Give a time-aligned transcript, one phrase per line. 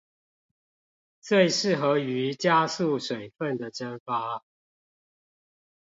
[1.21, 4.43] 最適合於加速水分的蒸發